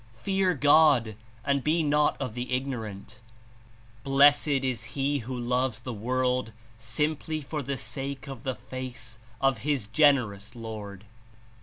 [0.15, 1.13] Fear God,
[1.45, 3.19] and be not of the Ignorant.
[4.03, 9.59] Blessed Is he who loves the world simply for the sake of the Face of
[9.59, 11.05] his Generous Lord."